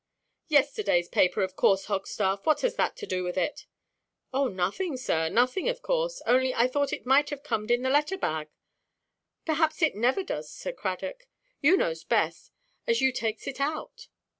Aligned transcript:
"Yesterdayʼs 0.49 1.11
paper, 1.11 1.43
of 1.43 1.55
course, 1.55 1.85
Hogstaff. 1.85 2.43
What 2.43 2.61
has 2.61 2.73
that 2.75 2.97
to 2.97 3.05
do 3.05 3.23
with 3.23 3.37
it?" 3.37 3.67
"Oh, 4.33 4.47
nothing, 4.47 4.97
sir, 4.97 5.29
nothing, 5.29 5.69
of 5.69 5.83
course. 5.83 6.23
Only 6.25 6.55
I 6.55 6.67
thought 6.67 6.91
it 6.91 7.05
might 7.05 7.29
have 7.29 7.43
comed 7.43 7.69
in 7.69 7.83
the 7.83 7.89
letter–bag. 7.91 8.47
Perhaps 9.45 9.83
it 9.83 9.93
never 9.95 10.23
does, 10.23 10.49
Sir 10.51 10.71
Cradock; 10.71 11.27
you 11.61 11.77
knows 11.77 12.03
best, 12.03 12.49
as 12.87 12.99
you 12.99 13.11
takes 13.11 13.45
it 13.45 13.59
out." 13.59 14.07